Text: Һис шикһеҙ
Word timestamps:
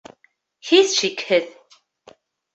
Һис 0.69 0.95
шикһеҙ 1.01 1.53